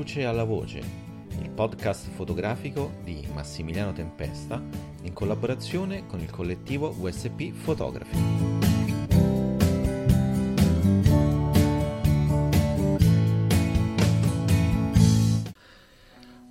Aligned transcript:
luce 0.00 0.24
alla 0.24 0.44
voce, 0.44 0.78
il 1.42 1.50
podcast 1.50 2.08
fotografico 2.08 2.94
di 3.04 3.28
Massimiliano 3.34 3.92
Tempesta 3.92 4.58
in 5.02 5.12
collaborazione 5.12 6.06
con 6.06 6.20
il 6.20 6.30
collettivo 6.30 6.96
USP 6.98 7.52
Photography. 7.52 8.18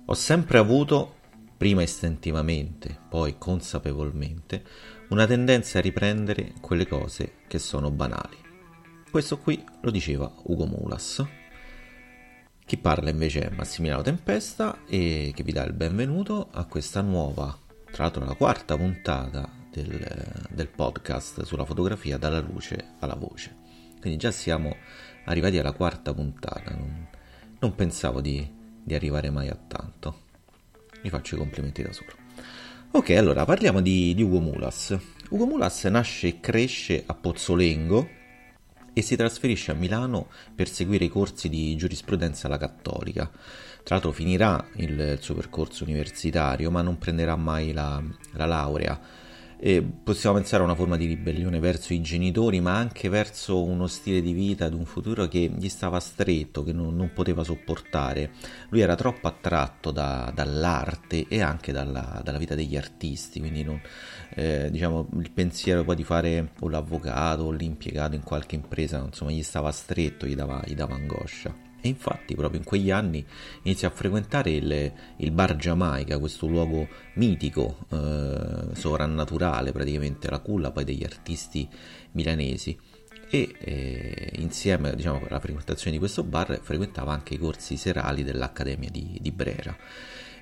Ho 0.04 0.14
sempre 0.14 0.58
avuto, 0.58 1.16
prima 1.56 1.82
istintivamente, 1.82 2.96
poi 3.08 3.34
consapevolmente, 3.36 4.64
una 5.08 5.26
tendenza 5.26 5.78
a 5.78 5.82
riprendere 5.82 6.52
quelle 6.60 6.86
cose 6.86 7.38
che 7.48 7.58
sono 7.58 7.90
banali. 7.90 8.36
Questo 9.10 9.38
qui 9.38 9.60
lo 9.80 9.90
diceva 9.90 10.32
Ugo 10.44 10.66
Mulas. 10.66 11.39
Chi 12.70 12.76
parla 12.76 13.10
invece 13.10 13.48
è 13.48 13.50
Massimiliano 13.52 14.00
Tempesta 14.00 14.84
e 14.86 15.32
che 15.34 15.42
vi 15.42 15.50
dà 15.50 15.64
il 15.64 15.72
benvenuto 15.72 16.50
a 16.52 16.66
questa 16.66 17.00
nuova, 17.00 17.58
tra 17.90 18.04
l'altro 18.04 18.24
la 18.24 18.34
quarta 18.34 18.76
puntata 18.76 19.50
del, 19.72 20.46
del 20.48 20.68
podcast 20.68 21.42
sulla 21.42 21.64
fotografia 21.64 22.16
dalla 22.16 22.38
luce 22.38 22.90
alla 23.00 23.16
voce. 23.16 23.56
Quindi 23.98 24.20
già 24.20 24.30
siamo 24.30 24.76
arrivati 25.24 25.58
alla 25.58 25.72
quarta 25.72 26.14
puntata, 26.14 26.70
non, 26.70 27.08
non 27.58 27.74
pensavo 27.74 28.20
di, 28.20 28.48
di 28.80 28.94
arrivare 28.94 29.30
mai 29.30 29.48
a 29.48 29.58
tanto. 29.66 30.20
Mi 31.02 31.08
faccio 31.08 31.34
i 31.34 31.38
complimenti 31.38 31.82
da 31.82 31.92
solo. 31.92 32.12
Ok, 32.92 33.10
allora 33.10 33.44
parliamo 33.44 33.80
di, 33.80 34.14
di 34.14 34.22
Ugo 34.22 34.38
Mulas. 34.38 34.96
Ugo 35.30 35.44
Mulas 35.44 35.82
nasce 35.86 36.28
e 36.28 36.38
cresce 36.38 37.02
a 37.04 37.14
Pozzolengo, 37.14 38.08
e 38.92 39.02
si 39.02 39.16
trasferisce 39.16 39.70
a 39.70 39.74
Milano 39.74 40.28
per 40.54 40.68
seguire 40.68 41.04
i 41.04 41.08
corsi 41.08 41.48
di 41.48 41.76
giurisprudenza 41.76 42.46
alla 42.46 42.58
Cattolica. 42.58 43.30
Tra 43.82 43.94
l'altro 43.94 44.12
finirà 44.12 44.66
il, 44.76 45.18
suo 45.20 45.34
percorso 45.34 45.84
universitario, 45.84 46.70
ma 46.70 46.82
non 46.82 46.98
prenderà 46.98 47.36
mai 47.36 47.72
la, 47.72 48.02
la 48.32 48.46
laurea 48.46 49.00
e 49.62 49.82
possiamo 49.82 50.36
pensare 50.36 50.62
a 50.62 50.64
una 50.64 50.74
forma 50.74 50.96
di 50.96 51.04
ribellione 51.04 51.58
verso 51.58 51.92
i 51.92 52.00
genitori, 52.00 52.60
ma 52.60 52.76
anche 52.76 53.10
verso 53.10 53.62
uno 53.62 53.86
stile 53.88 54.22
di 54.22 54.32
vita 54.32 54.64
ad 54.64 54.72
un 54.72 54.86
futuro 54.86 55.28
che 55.28 55.52
gli 55.54 55.68
stava 55.68 56.00
stretto, 56.00 56.64
che 56.64 56.72
non, 56.72 56.96
non 56.96 57.12
poteva 57.12 57.44
sopportare. 57.44 58.30
Lui 58.70 58.80
era 58.80 58.94
troppo 58.94 59.28
attratto 59.28 59.90
da, 59.90 60.32
dall'arte 60.34 61.26
e 61.28 61.42
anche 61.42 61.72
dalla, 61.72 62.22
dalla, 62.24 62.38
vita 62.38 62.54
degli 62.54 62.74
artisti, 62.74 63.38
quindi 63.38 63.62
non, 63.62 63.78
eh, 64.34 64.70
diciamo, 64.70 65.08
il 65.18 65.30
pensiero 65.30 65.84
poi 65.84 65.96
di 65.96 66.04
fare 66.04 66.52
o 66.60 66.68
l'avvocato 66.70 67.42
o 67.42 67.50
l'impiegato 67.50 68.14
in 68.14 68.22
qualche 68.22 68.54
impresa, 68.54 68.96
insomma, 69.04 69.30
gli 69.30 69.42
stava 69.42 69.70
stretto, 69.72 70.24
gli 70.26 70.34
dava, 70.34 70.62
gli 70.64 70.74
dava 70.74 70.94
angoscia. 70.94 71.68
E 71.80 71.88
infatti 71.88 72.34
proprio 72.34 72.58
in 72.60 72.66
quegli 72.66 72.90
anni 72.90 73.24
inizia 73.62 73.88
a 73.88 73.90
frequentare 73.90 74.50
il, 74.50 74.92
il 75.16 75.30
bar 75.30 75.56
Giamaica, 75.56 76.18
questo 76.18 76.46
luogo 76.46 76.88
mitico, 77.14 77.78
eh, 77.90 78.74
sovrannaturale 78.74 79.72
praticamente, 79.72 80.28
la 80.28 80.40
culla 80.40 80.70
poi 80.70 80.84
degli 80.84 81.04
artisti 81.04 81.68
milanesi. 82.12 82.78
E 83.32 83.54
eh, 83.60 84.32
insieme 84.38 84.94
diciamo, 84.94 85.24
alla 85.28 85.40
frequentazione 85.40 85.92
di 85.92 85.98
questo 85.98 86.24
bar 86.24 86.58
frequentava 86.62 87.12
anche 87.12 87.34
i 87.34 87.38
corsi 87.38 87.76
serali 87.76 88.24
dell'Accademia 88.24 88.90
di, 88.90 89.18
di 89.20 89.30
Brera. 89.30 89.76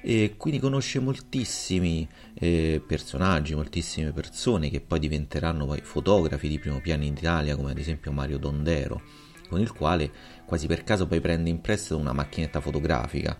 E 0.00 0.34
quindi 0.36 0.61
conosce 0.61 1.00
moltissimi 1.00 2.09
eh, 2.34 2.83
personaggi, 2.84 3.55
moltissime 3.55 4.12
persone 4.12 4.70
che 4.70 4.81
poi 4.81 5.00
diventeranno 5.00 5.66
poi 5.66 5.81
fotografi 5.83 6.48
di 6.48 6.59
primo 6.59 6.81
piano 6.81 7.05
in 7.05 7.14
Italia 7.16 7.56
come 7.56 7.72
ad 7.72 7.78
esempio 7.78 8.12
Mario 8.12 8.39
Dondero 8.39 9.03
con 9.48 9.60
il 9.60 9.72
quale 9.72 10.10
quasi 10.44 10.66
per 10.66 10.84
caso 10.84 11.06
poi 11.06 11.20
prende 11.20 11.50
in 11.50 11.60
prestito 11.60 11.96
una 11.96 12.12
macchinetta 12.12 12.60
fotografica. 12.60 13.36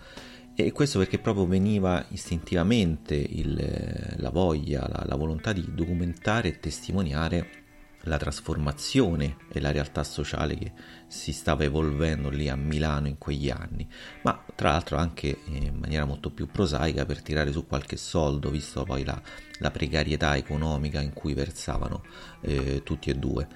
E 0.55 0.73
questo 0.73 0.99
perché 0.99 1.19
proprio 1.19 1.47
veniva 1.47 2.05
istintivamente 2.09 3.15
il, 3.15 4.17
la 4.17 4.31
voglia, 4.31 4.89
la, 4.89 5.05
la 5.07 5.15
volontà 5.15 5.53
di 5.53 5.65
documentare 5.73 6.49
e 6.49 6.59
testimoniare 6.59 7.67
la 8.03 8.17
trasformazione 8.17 9.37
e 9.53 9.61
la 9.61 9.71
realtà 9.71 10.03
sociale 10.05 10.57
che 10.57 10.73
si 11.07 11.33
stava 11.33 11.65
evolvendo 11.65 12.29
lì 12.29 12.49
a 12.49 12.57
Milano 12.57 13.07
in 13.07 13.19
quegli 13.19 13.51
anni, 13.51 13.89
ma 14.23 14.45
tra 14.55 14.71
l'altro 14.71 14.97
anche 14.97 15.39
in 15.47 15.77
maniera 15.77 16.05
molto 16.05 16.31
più 16.31 16.47
prosaica 16.47 17.05
per 17.05 17.23
tirare 17.23 17.53
su 17.53 17.67
qualche 17.67 17.97
soldo, 17.97 18.51
visto 18.51 18.85
poi 18.85 19.05
la, 19.05 19.21
la 19.59 19.71
precarietà 19.71 20.37
economica 20.37 21.01
in 21.01 21.13
cui 21.13 21.35
versavano 21.35 22.03
eh, 22.41 22.83
tutti 22.83 23.11
e 23.11 23.15
due. 23.15 23.47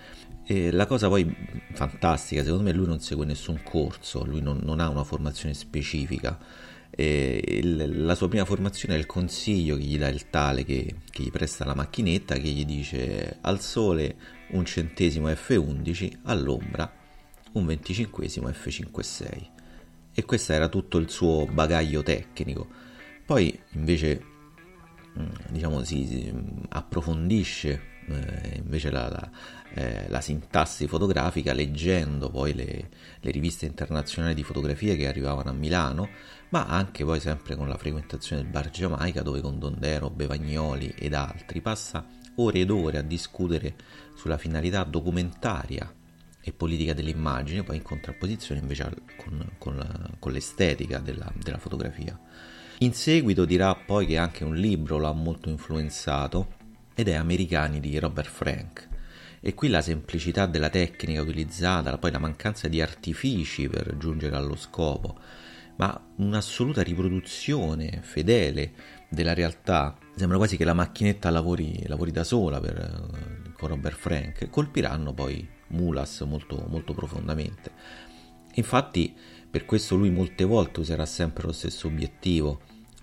E 0.45 0.73
la 0.73 0.87
cosa 0.87 1.09
poi 1.09 1.35
fantastica, 1.73 2.43
secondo 2.43 2.65
me 2.65 2.73
lui 2.73 2.87
non 2.87 3.01
segue 3.01 3.25
nessun 3.25 3.63
corso, 3.63 4.25
lui 4.25 4.41
non, 4.41 4.61
non 4.63 4.81
ha 4.81 4.89
una 4.89 5.05
formazione 5.05 5.55
specifica. 5.55 6.39
Il, 6.95 8.05
la 8.05 8.15
sua 8.15 8.29
prima 8.29 8.45
formazione 8.45 8.97
è 8.97 8.99
il 8.99 9.07
consiglio 9.07 9.77
che 9.77 9.83
gli 9.83 9.97
dà 9.97 10.09
il 10.09 10.29
tale 10.29 10.63
che, 10.63 10.97
che, 11.11 11.23
gli 11.23 11.31
presta 11.31 11.65
la 11.65 11.75
macchinetta 11.75 12.35
che 12.35 12.49
gli 12.49 12.67
dice 12.67 13.39
al 13.41 13.61
sole 13.61 14.17
un 14.51 14.67
centesimo 14.67 15.31
F11, 15.31 16.19
all'ombra 16.25 16.93
un 17.53 17.67
venticinquesimo 17.67 18.49
F56. 18.49 19.51
E 20.15 20.25
questo 20.25 20.53
era 20.53 20.69
tutto 20.69 20.99
il 20.99 21.09
suo 21.09 21.47
bagaglio 21.47 22.03
tecnico. 22.03 22.69
Poi 23.25 23.59
invece 23.71 24.23
mm, 25.19 25.27
diciamo 25.51 25.83
si, 25.85 26.07
si 26.07 26.35
approfondisce 26.69 27.92
eh, 28.07 28.57
invece 28.57 28.91
la, 28.91 29.09
la, 29.09 29.31
eh, 29.75 30.09
la, 30.09 30.21
sintassi 30.21 30.87
fotografica 30.87 31.53
leggendo 31.53 32.31
poi 32.31 32.55
le, 32.55 32.89
le, 33.21 33.31
riviste 33.31 33.67
internazionali 33.67 34.35
di 34.35 34.43
fotografia 34.43 34.95
che 34.97 35.07
arrivavano 35.07 35.51
a 35.51 35.53
Milano, 35.53 36.09
ma 36.51 36.67
anche 36.67 37.05
poi 37.05 37.21
sempre 37.21 37.57
con 37.57 37.69
la 37.69 37.77
frequentazione 37.77 38.43
del 38.43 38.51
bar 38.51 38.71
Giamaica 38.71 39.23
dove 39.23 39.41
con 39.41 39.59
Dondero, 39.59 40.11
Bevagnoli 40.11 40.95
ed 40.99 41.15
altri 41.15 41.61
passa 41.61 42.05
ore 42.37 42.61
ed 42.61 42.71
ore 42.71 42.99
a 42.99 43.03
discutere 43.03 43.75
sulla 44.15 44.39
finalità 44.39 44.85
documentaria 44.85 45.93
e 46.45 46.53
politica 46.53 46.93
dell'immagine, 46.93 47.63
poi 47.63 47.77
in 47.77 47.83
contrapposizione 47.83 48.61
invece 48.61 48.91
con, 49.17 49.53
con, 49.59 50.17
con 50.19 50.33
l'estetica 50.33 50.99
della, 50.99 51.33
della 51.37 51.59
fotografia. 51.59 52.19
In 52.79 52.95
seguito 52.95 53.45
dirà 53.45 53.75
poi 53.77 54.07
che 54.07 54.19
anche 54.19 54.43
un 54.43 54.57
libro 54.57 54.99
l'ha 54.99 55.13
molto 55.13 55.49
influenzato 55.49 56.61
ed 56.95 57.09
è 57.09 57.15
Americani 57.15 57.81
di 57.81 57.99
Robert 57.99 58.29
Frank. 58.29 58.89
E 59.41 59.55
qui 59.55 59.69
la 59.69 59.81
semplicità 59.81 60.47
della 60.47 60.71
tecnica 60.71 61.21
utilizzata, 61.21 61.99
poi 61.99 62.13
la 62.13 62.19
mancanza 62.19 62.69
di 62.69 62.81
artifici 62.81 63.69
per 63.69 63.97
giungere 63.99 64.37
allo 64.37 64.57
scopo, 64.57 65.19
ma 65.77 66.13
un'assoluta 66.17 66.83
riproduzione 66.83 68.01
fedele 68.03 68.73
della 69.09 69.35
realtà. 69.35 69.97
Sembra 70.15 70.37
quasi 70.37 70.57
che 70.57 70.65
la 70.65 70.75
macchinetta 70.75 71.31
lavori, 71.31 71.83
lavori 71.87 72.13
da 72.13 72.23
sola 72.23 72.61
per, 72.61 73.53
con 73.55 73.69
Robert 73.69 73.97
Frank, 73.97 74.49
colpiranno 74.49 75.13
poi 75.13 75.49
Mulas 75.69 76.21
molto, 76.21 76.65
molto 76.69 76.95
profondamente. 76.95 77.71
Infatti, 78.55 79.15
per 79.51 79.65
questo 79.65 79.97
lui 79.97 80.11
molte 80.11 80.45
volte 80.45 80.81
userà 80.81 81.07
sempre 81.07 81.47
lo 81.47 81.53
stesso 81.53 81.87
obiettivo, 81.87 82.61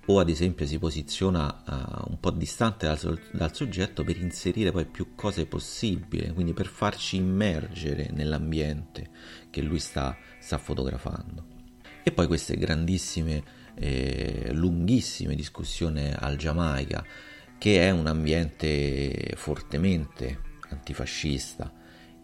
o 0.10 0.20
ad 0.20 0.30
esempio 0.30 0.66
si 0.66 0.80
posiziona 0.80 1.62
uh, 1.68 2.10
un 2.10 2.20
po' 2.20 2.32
distante 2.32 2.88
dal, 2.88 3.22
dal, 3.32 3.56
soggetto 3.56 4.04
per 4.04 4.18
inserire 4.18 4.72
poi 4.72 4.86
più 4.86 5.14
cose 5.14 5.46
possibili, 5.46 6.32
quindi 6.34 6.54
per 6.54 6.66
farci 6.66 7.18
immergere 7.18 8.10
nell'ambiente 8.12 9.10
che 9.52 9.62
lui 9.62 9.78
sta, 9.78 10.18
sta 10.40 10.58
fotografando. 10.58 11.46
E 12.02 12.12
poi 12.12 12.26
queste 12.26 12.58
grandissime, 12.58 13.44
eh, 13.76 14.50
lunghissime 14.52 15.36
discussioni 15.36 16.12
al 16.12 16.38
Giamaica, 16.38 17.06
che 17.60 17.86
è 17.88 17.92
un 17.92 18.08
ambiente 18.08 19.34
fortemente 19.36 20.42
antifascista, 20.70 21.72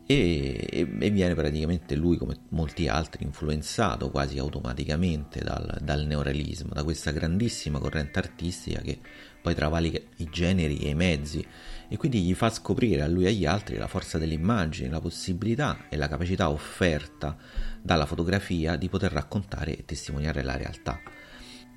e, 0.07 0.67
e, 0.99 1.09
viene 1.09 1.33
praticamente 1.33 1.95
lui, 1.95 2.17
come 2.17 2.37
molti 2.49 2.87
altri, 2.87 3.23
influenzato 3.23 4.11
quasi 4.11 4.37
automaticamente 4.37 5.39
dal, 5.39 5.79
dal, 5.81 6.05
neorealismo, 6.05 6.73
da 6.73 6.83
questa 6.83 7.11
grandissima 7.11 7.79
corrente 7.79 8.19
artistica 8.19 8.81
che 8.81 8.99
poi 9.41 9.55
travalica 9.55 9.99
i 10.17 10.29
generi 10.31 10.77
e 10.79 10.89
i 10.89 10.95
mezzi 10.95 11.45
e 11.87 11.97
quindi 11.97 12.21
gli 12.21 12.33
fa 12.33 12.49
scoprire 12.49 13.01
a 13.01 13.07
lui 13.07 13.25
e 13.25 13.29
agli 13.29 13.45
altri 13.45 13.77
la 13.77 13.87
forza 13.87 14.17
dell'immagine, 14.17 14.89
la 14.89 15.01
possibilità 15.01 15.87
e 15.89 15.97
la 15.97 16.07
capacità 16.07 16.49
offerta 16.49 17.35
dalla 17.81 18.05
fotografia 18.05 18.75
di 18.75 18.89
poter 18.89 19.11
raccontare 19.11 19.75
e 19.75 19.85
testimoniare 19.85 20.43
la 20.43 20.57
realtà. 20.57 20.99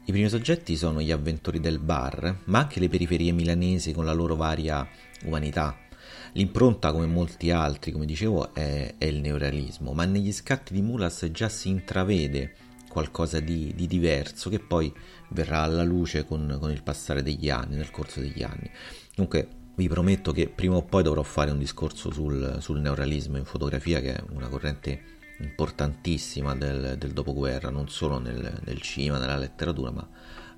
I 0.05 0.13
primi 0.13 0.29
soggetti 0.29 0.77
sono 0.77 1.03
gli 1.03 1.11
avventori 1.11 1.61
del 1.61 1.79
bar, 1.79 2.41
ma 2.45 2.61
anche 2.61 2.81
le 2.81 2.89
periferie 2.89 3.33
milanesi 3.33 3.93
con 3.93 4.07
la 4.07 4.13
loro 4.13 4.37
varia 4.37 4.87
umanità 5.25 5.88
L'impronta, 6.33 6.93
come 6.93 7.07
molti 7.07 7.51
altri, 7.51 7.93
come 7.93 8.07
dicevo, 8.07 8.55
è, 8.55 8.95
è 8.99 9.05
il 9.05 9.21
neorealismo, 9.21 9.93
ma 9.93 10.05
negli 10.05 10.33
scatti 10.33 10.73
di 10.73 10.83
Mulas 10.83 11.29
già 11.31 11.49
si 11.49 11.69
intravede 11.69 12.55
qualcosa 12.89 13.39
di, 13.41 13.73
di, 13.75 13.87
diverso 13.87 14.51
che 14.51 14.59
poi 14.59 14.93
verrà 15.29 15.61
alla 15.61 15.85
luce 15.85 16.25
con, 16.25 16.57
con, 16.61 16.71
il 16.71 16.83
passare 16.83 17.23
degli 17.23 17.51
anni, 17.51 17.77
nel 17.77 17.91
corso 17.91 18.21
degli 18.21 18.43
anni. 18.43 18.71
Comunque 19.15 19.49
vi 19.75 19.89
prometto 19.89 20.33
che 20.33 20.49
prima 20.49 20.77
o 20.77 20.83
poi 20.83 21.03
dovrò 21.03 21.23
fare 21.23 21.51
un 21.51 21.59
discorso 21.59 22.11
sul, 22.11 22.57
sul 22.61 22.81
neorealismo 22.81 23.37
in 23.37 23.45
fotografia, 23.45 24.01
che 24.01 24.17
è 24.17 24.23
una 24.31 24.49
corrente 24.49 25.17
importantissima 25.41 26.55
del, 26.57 26.97
del 26.99 27.13
dopoguerra, 27.13 27.71
non 27.71 27.89
solo 27.89 28.19
nel, 28.19 28.61
nel, 28.65 28.81
cinema, 28.81 29.19
nella 29.19 29.37
letteratura, 29.37 29.91
ma 29.91 30.09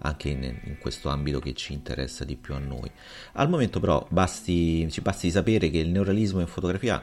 anche 0.03 0.29
in, 0.29 0.43
in, 0.43 0.79
questo 0.79 1.09
ambito 1.09 1.41
che 1.41 1.55
ci 1.55 1.73
interessa 1.73 2.25
di 2.25 2.37
più 2.37 2.55
a 2.55 2.59
noi. 2.59 2.91
Al 3.33 3.49
momento 3.49 3.81
però 3.81 4.07
basti, 4.11 4.91
ci 4.91 5.01
basti 5.01 5.31
sapere 5.31 5.71
che 5.71 5.79
il 5.79 5.91
neorealismo 5.91 6.41
in 6.41 6.47
fotografia 6.47 7.03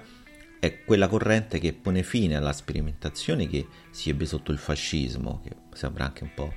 è 0.59 0.83
quella 0.83 1.07
corrente 1.07 1.59
che 1.59 1.73
pone 1.73 2.03
fine 2.03 2.35
alla 2.35 2.53
sperimentazione 2.53 3.47
che 3.47 3.67
si 3.91 4.09
ebbe 4.09 4.25
sotto 4.25 4.51
il 4.51 4.57
fascismo, 4.57 5.41
che 5.43 5.51
sembra 5.73 6.05
anche 6.05 6.23
un 6.23 6.33
po', 6.33 6.51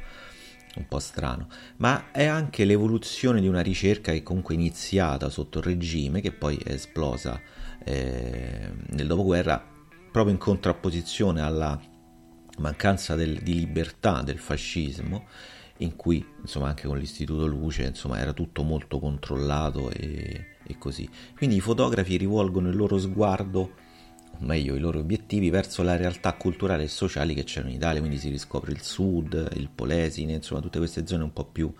un 0.76 0.86
po' 0.88 0.98
strano, 0.98 1.48
ma 1.76 2.10
è 2.10 2.24
anche 2.24 2.64
l'evoluzione 2.64 3.40
di 3.40 3.48
una 3.48 3.60
ricerca 3.60 4.12
che 4.12 4.22
comunque 4.22 4.54
è 4.54 4.58
iniziata 4.58 5.28
sotto 5.28 5.58
il 5.58 5.64
regime, 5.64 6.20
che 6.20 6.32
poi 6.32 6.56
è 6.56 6.72
esplosa 6.72 7.40
eh, 7.84 8.70
nel 8.88 9.06
dopoguerra, 9.06 9.62
proprio 10.10 10.32
in 10.32 10.40
contrapposizione 10.40 11.42
alla 11.42 11.78
mancanza 12.58 13.14
del, 13.14 13.40
di 13.42 13.54
libertà 13.54 14.22
del 14.22 14.38
fascismo, 14.38 15.26
in 15.80 15.96
cui 15.96 16.24
insomma 16.40 16.68
anche 16.68 16.86
con 16.86 16.98
l'istituto 16.98 17.46
Luce 17.46 17.84
insomma 17.84 18.18
era 18.18 18.32
tutto 18.32 18.62
molto 18.62 18.98
controllato 18.98 19.90
e, 19.90 20.56
e 20.64 20.78
così. 20.78 21.08
Quindi 21.36 21.56
i 21.56 21.60
fotografi 21.60 22.16
rivolgono 22.16 22.68
il 22.68 22.76
loro 22.76 22.98
sguardo 22.98 23.88
o 24.32 24.44
meglio 24.44 24.74
i 24.74 24.80
loro 24.80 25.00
obiettivi, 25.00 25.50
verso 25.50 25.82
la 25.82 25.96
realtà 25.96 26.32
culturale 26.34 26.84
e 26.84 26.88
sociali 26.88 27.34
che 27.34 27.44
c'erano 27.44 27.70
in 27.70 27.76
Italia, 27.76 28.00
quindi 28.00 28.18
si 28.18 28.30
riscopre 28.30 28.72
il 28.72 28.80
sud, 28.80 29.50
il 29.56 29.68
Polesine, 29.68 30.34
insomma 30.34 30.60
tutte 30.60 30.78
queste 30.78 31.06
zone 31.06 31.24
un 31.24 31.32
po' 31.32 31.44
più 31.44 31.72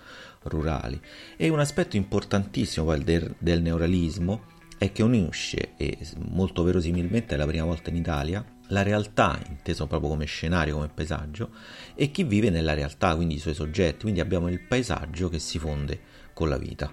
rurali. 0.42 1.00
E 1.36 1.48
un 1.48 1.60
aspetto 1.60 1.96
importantissimo 1.96 2.86
poi 2.86 3.02
del, 3.02 3.34
del 3.38 3.62
neorealismo 3.62 4.42
è 4.76 4.92
che 4.92 5.02
unisce, 5.02 5.72
e 5.76 5.96
molto 6.30 6.62
verosimilmente 6.62 7.34
è 7.34 7.38
la 7.38 7.46
prima 7.46 7.64
volta 7.64 7.90
in 7.90 7.96
Italia, 7.96 8.44
la 8.70 8.82
realtà, 8.82 9.38
inteso 9.48 9.86
proprio 9.86 10.10
come 10.10 10.24
scenario, 10.24 10.74
come 10.74 10.88
paesaggio, 10.88 11.50
e 11.94 12.10
chi 12.10 12.24
vive 12.24 12.50
nella 12.50 12.74
realtà, 12.74 13.14
quindi 13.14 13.34
i 13.34 13.38
suoi 13.38 13.54
soggetti, 13.54 14.02
quindi 14.02 14.20
abbiamo 14.20 14.48
il 14.48 14.60
paesaggio 14.60 15.28
che 15.28 15.38
si 15.38 15.58
fonde 15.58 16.00
con 16.32 16.48
la 16.48 16.58
vita. 16.58 16.92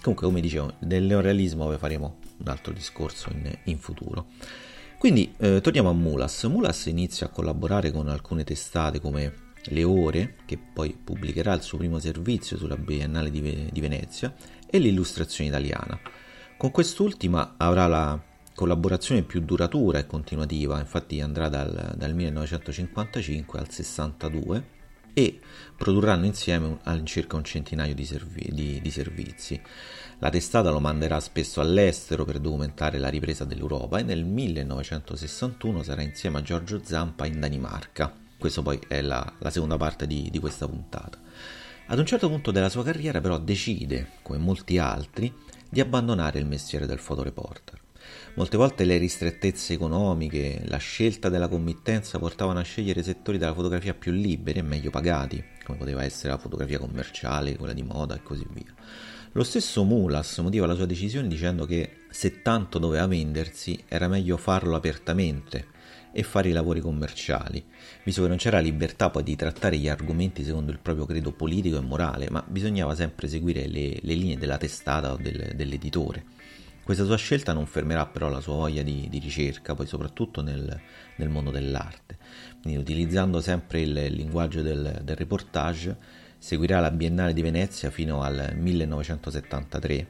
Comunque, 0.00 0.26
come 0.26 0.40
dicevo, 0.40 0.74
del 0.80 1.04
neorealismo 1.04 1.70
faremo 1.78 2.18
un 2.36 2.48
altro 2.48 2.72
discorso 2.72 3.30
in, 3.32 3.50
in 3.64 3.78
futuro. 3.78 4.26
Quindi 4.98 5.34
eh, 5.38 5.60
torniamo 5.60 5.88
a 5.88 5.94
Mulas. 5.94 6.44
Mulas 6.44 6.86
inizia 6.86 7.26
a 7.26 7.30
collaborare 7.30 7.90
con 7.90 8.08
alcune 8.08 8.44
testate 8.44 9.00
come 9.00 9.52
Le 9.64 9.82
Ore, 9.84 10.36
che 10.44 10.58
poi 10.58 10.92
pubblicherà 10.92 11.54
il 11.54 11.62
suo 11.62 11.78
primo 11.78 11.98
servizio 11.98 12.56
sulla 12.56 12.76
Biennale 12.76 13.30
di, 13.30 13.68
di 13.70 13.80
Venezia, 13.80 14.34
e 14.66 14.78
l'Illustrazione 14.78 15.48
Italiana. 15.48 15.98
Con 16.56 16.70
quest'ultima 16.70 17.54
avrà 17.56 17.86
la 17.86 18.22
collaborazione 18.54 19.22
più 19.22 19.40
duratura 19.40 19.98
e 19.98 20.06
continuativa, 20.06 20.78
infatti 20.78 21.20
andrà 21.20 21.48
dal, 21.48 21.94
dal 21.96 22.14
1955 22.14 23.58
al 23.58 23.70
62 23.70 24.72
e 25.14 25.38
produrranno 25.76 26.26
insieme 26.26 26.78
all'incirca 26.82 27.36
un 27.36 27.44
centinaio 27.44 27.94
di, 27.94 28.04
servi- 28.04 28.50
di, 28.52 28.80
di, 28.80 28.90
servizi. 28.90 29.60
La 30.18 30.28
testata 30.28 30.70
lo 30.70 30.80
manderà 30.80 31.20
spesso 31.20 31.60
all'estero 31.60 32.24
per 32.24 32.40
documentare 32.40 32.98
la 32.98 33.08
ripresa 33.08 33.44
dell'Europa 33.44 33.98
e 33.98 34.02
nel 34.02 34.24
1961 34.24 35.82
sarà 35.82 36.02
insieme 36.02 36.38
a 36.38 36.42
Giorgio 36.42 36.80
Zampa 36.82 37.26
in 37.26 37.40
Danimarca. 37.40 38.12
Questa 38.36 38.62
poi 38.62 38.80
è 38.88 39.00
la, 39.00 39.32
la 39.38 39.50
seconda 39.50 39.76
parte 39.76 40.06
di, 40.06 40.28
di 40.30 40.38
questa 40.38 40.66
puntata. 40.66 41.18
Ad 41.86 41.98
un 41.98 42.06
certo 42.06 42.28
punto 42.28 42.50
della 42.50 42.68
sua 42.68 42.82
carriera 42.82 43.20
però 43.20 43.38
decide, 43.38 44.12
come 44.22 44.38
molti 44.38 44.78
altri, 44.78 45.32
di 45.68 45.80
abbandonare 45.80 46.38
il 46.38 46.46
mestiere 46.46 46.86
del 46.86 46.98
fotoreporter. 46.98 47.83
Molte 48.36 48.56
volte 48.56 48.84
le 48.84 48.98
ristrettezze 48.98 49.74
economiche, 49.74 50.62
la 50.64 50.78
scelta 50.78 51.28
della 51.28 51.46
committenza 51.46 52.18
portavano 52.18 52.58
a 52.58 52.64
scegliere 52.64 53.00
settori 53.04 53.38
della 53.38 53.54
fotografia 53.54 53.94
più 53.94 54.10
liberi 54.10 54.58
e 54.58 54.62
meglio 54.62 54.90
pagati, 54.90 55.42
come 55.62 55.78
poteva 55.78 56.02
essere 56.02 56.30
la 56.30 56.38
fotografia 56.38 56.80
commerciale, 56.80 57.56
quella 57.56 57.72
di 57.72 57.84
moda 57.84 58.16
e 58.16 58.22
così 58.24 58.44
via. 58.50 58.74
Lo 59.32 59.44
stesso 59.44 59.84
Mulas 59.84 60.38
motiva 60.38 60.66
la 60.66 60.74
sua 60.74 60.84
decisione 60.84 61.28
dicendo 61.28 61.64
che 61.64 61.98
se 62.10 62.42
tanto 62.42 62.80
doveva 62.80 63.06
vendersi 63.06 63.84
era 63.86 64.08
meglio 64.08 64.36
farlo 64.36 64.74
apertamente 64.74 65.68
e 66.10 66.24
fare 66.24 66.48
i 66.48 66.52
lavori 66.52 66.80
commerciali, 66.80 67.64
visto 68.02 68.22
che 68.22 68.28
non 68.28 68.36
c'era 68.36 68.58
libertà 68.58 69.10
poi 69.10 69.22
di 69.22 69.36
trattare 69.36 69.78
gli 69.78 69.88
argomenti 69.88 70.42
secondo 70.42 70.72
il 70.72 70.80
proprio 70.80 71.06
credo 71.06 71.30
politico 71.30 71.76
e 71.76 71.82
morale, 71.82 72.28
ma 72.30 72.44
bisognava 72.44 72.96
sempre 72.96 73.28
seguire 73.28 73.68
le, 73.68 73.96
le 74.00 74.14
linee 74.14 74.38
della 74.38 74.58
testata 74.58 75.12
o 75.12 75.16
del, 75.16 75.52
dell'editore. 75.54 76.33
Questa 76.84 77.04
sua 77.06 77.16
scelta 77.16 77.54
non 77.54 77.64
fermerà 77.64 78.04
però 78.04 78.28
la 78.28 78.40
sua 78.40 78.54
voglia 78.56 78.82
di, 78.82 79.08
di 79.08 79.18
ricerca, 79.18 79.74
poi 79.74 79.86
soprattutto 79.86 80.42
nel, 80.42 80.80
nel, 81.16 81.28
mondo 81.30 81.50
dell'arte. 81.50 82.18
Quindi 82.60 82.78
utilizzando 82.78 83.40
sempre 83.40 83.80
il 83.80 83.92
linguaggio 84.12 84.60
del, 84.60 85.00
del 85.02 85.16
reportage, 85.16 85.96
seguirà 86.36 86.80
la 86.80 86.90
Biennale 86.90 87.32
di 87.32 87.40
Venezia 87.40 87.90
fino 87.90 88.20
al 88.20 88.52
1973, 88.54 90.08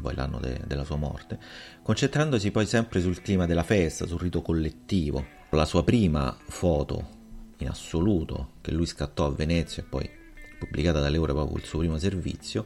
poi 0.00 0.14
l'anno 0.14 0.38
de, 0.38 0.62
della 0.66 0.84
sua 0.84 0.96
morte, 0.96 1.38
concentrandosi 1.82 2.50
poi 2.50 2.64
sempre 2.64 3.02
sul 3.02 3.20
clima 3.20 3.44
della 3.44 3.62
festa, 3.62 4.06
sul 4.06 4.20
rito 4.20 4.40
collettivo. 4.40 5.40
La 5.50 5.66
sua 5.66 5.84
prima 5.84 6.34
foto 6.48 7.20
in 7.58 7.68
assoluto 7.68 8.52
che 8.62 8.72
lui 8.72 8.86
scattò 8.86 9.26
a 9.26 9.30
Venezia 9.30 9.82
e 9.82 9.86
poi 9.86 10.10
pubblicata 10.58 11.00
dall'Euro 11.00 11.34
proprio 11.34 11.58
il 11.58 11.64
suo 11.64 11.80
primo 11.80 11.98
servizio, 11.98 12.64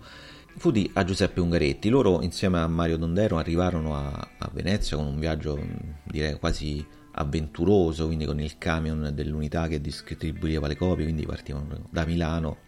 fu 0.57 0.71
di 0.71 0.91
a 0.95 1.05
Giuseppe 1.05 1.41
Ungaretti. 1.41 1.89
Loro 1.89 2.23
insieme 2.23 2.59
a 2.59 2.67
Mario 2.67 2.97
Dondero 2.97 3.37
arrivarono 3.39 3.95
a, 3.95 4.29
a 4.39 4.51
Venezia 4.53 4.97
con 4.97 5.07
un 5.07 5.19
viaggio 5.19 5.59
direi 6.05 6.39
quasi 6.39 6.85
avventuroso, 7.13 8.07
quindi 8.07 8.25
con 8.25 8.41
il 8.41 8.59
camion 8.59 9.11
dell'unità 9.15 9.69
che 9.69 9.81
distribuiva 9.81 10.67
le 10.67 10.77
copie, 10.77 11.05
quindi 11.05 11.25
partivano 11.25 11.87
da 11.91 12.05
Milano 12.05 12.65